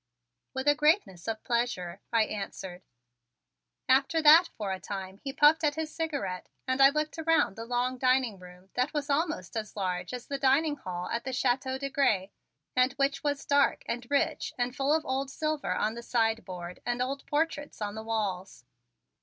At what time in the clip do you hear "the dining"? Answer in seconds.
10.25-10.75